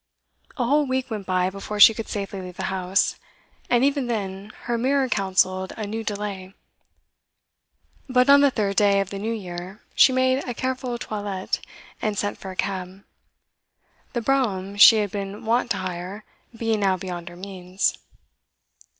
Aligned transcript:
A 0.57 0.65
whole 0.65 0.87
week 0.87 1.11
went 1.11 1.27
by 1.27 1.51
before 1.51 1.79
she 1.79 1.93
could 1.93 2.07
safely 2.07 2.41
leave 2.41 2.57
the 2.57 2.63
house, 2.73 3.17
and 3.69 3.83
even 3.85 4.07
then 4.07 4.49
her 4.61 4.75
mirror 4.75 5.07
counselled 5.07 5.73
a 5.77 5.85
new 5.85 6.03
delay. 6.03 6.55
But 8.09 8.27
on 8.27 8.41
the 8.41 8.49
third 8.49 8.77
day 8.77 8.99
of 8.99 9.11
the 9.11 9.19
new 9.19 9.31
year 9.31 9.83
she 9.93 10.11
made 10.11 10.43
a 10.47 10.55
careful 10.55 10.97
toilette, 10.97 11.59
and 12.01 12.17
sent 12.17 12.39
for 12.39 12.49
a 12.49 12.55
cab, 12.55 13.03
the 14.13 14.21
brougham 14.21 14.75
she 14.75 14.95
had 14.95 15.11
been 15.11 15.45
wont 15.45 15.69
to 15.69 15.77
hire 15.77 16.23
being 16.57 16.79
now 16.79 16.97
beyond 16.97 17.29
her 17.29 17.35
means. 17.35 17.99